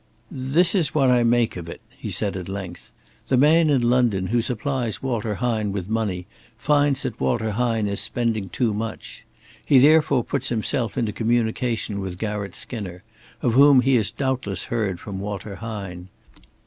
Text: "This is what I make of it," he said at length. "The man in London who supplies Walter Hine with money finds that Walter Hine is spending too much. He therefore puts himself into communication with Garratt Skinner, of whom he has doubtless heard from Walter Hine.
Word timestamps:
"This 0.31 0.73
is 0.73 0.95
what 0.95 1.11
I 1.11 1.21
make 1.21 1.55
of 1.55 1.69
it," 1.69 1.79
he 1.95 2.09
said 2.09 2.35
at 2.35 2.49
length. 2.49 2.91
"The 3.27 3.37
man 3.37 3.69
in 3.69 3.87
London 3.87 4.25
who 4.33 4.41
supplies 4.41 5.03
Walter 5.03 5.35
Hine 5.35 5.71
with 5.71 5.87
money 5.87 6.25
finds 6.57 7.03
that 7.03 7.19
Walter 7.19 7.51
Hine 7.51 7.85
is 7.85 7.99
spending 7.99 8.49
too 8.49 8.73
much. 8.73 9.27
He 9.67 9.77
therefore 9.77 10.23
puts 10.23 10.49
himself 10.49 10.97
into 10.97 11.13
communication 11.13 11.99
with 11.99 12.17
Garratt 12.17 12.55
Skinner, 12.55 13.03
of 13.43 13.53
whom 13.53 13.81
he 13.81 13.93
has 13.97 14.09
doubtless 14.09 14.63
heard 14.63 14.99
from 14.99 15.19
Walter 15.19 15.57
Hine. 15.57 16.09